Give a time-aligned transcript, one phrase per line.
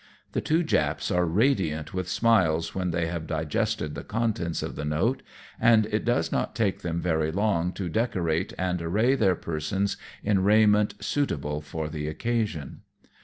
[0.31, 4.83] The two Japs are radiant with smiles when they have digested the contents of the
[4.83, 5.21] note,
[5.59, 10.41] and it does not take them very long to decorate and array their persons in
[10.43, 12.81] raiment suitable for the occasion.